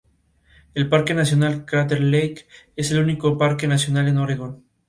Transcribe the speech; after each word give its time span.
El 0.73 0.89
Parque 0.89 1.13
nacional 1.13 1.63
Crater 1.63 2.01
Lake 2.01 2.47
es 2.75 2.89
el 2.89 3.03
único 3.03 3.37
parque 3.37 3.67
nacional 3.67 4.07
en 4.07 4.17
Oregón. 4.17 4.63